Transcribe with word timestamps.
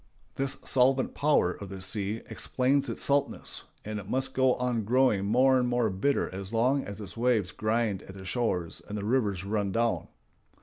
This 0.33 0.57
solvent 0.65 1.13
power 1.13 1.51
of 1.53 1.69
the 1.69 1.79
sea 1.79 2.23
explains 2.27 2.89
its 2.89 3.03
saltness, 3.03 3.65
and 3.85 3.99
it 3.99 4.09
must 4.09 4.33
go 4.33 4.55
on 4.55 4.83
growing 4.83 5.25
more 5.25 5.59
and 5.59 5.69
more 5.69 5.91
bitter 5.91 6.27
as 6.33 6.51
long 6.51 6.83
as 6.83 6.99
its 6.99 7.15
waves 7.15 7.51
grind 7.51 8.01
at 8.01 8.15
the 8.15 8.25
shores 8.25 8.81
and 8.87 8.97
the 8.97 9.05
rivers 9.05 9.45
run 9.45 9.71
down. 9.71 10.07